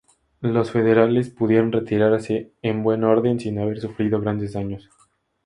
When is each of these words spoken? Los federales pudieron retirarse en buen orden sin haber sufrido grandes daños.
Los 0.39 0.71
federales 0.71 1.29
pudieron 1.29 1.71
retirarse 1.71 2.51
en 2.63 2.81
buen 2.81 3.03
orden 3.03 3.39
sin 3.39 3.59
haber 3.59 3.79
sufrido 3.79 4.19
grandes 4.19 4.53
daños. 4.53 4.89